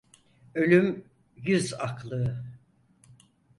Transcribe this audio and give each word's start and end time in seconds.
Ölüm 0.55 1.03
yüz 1.35 1.73
aklığı. 1.73 2.43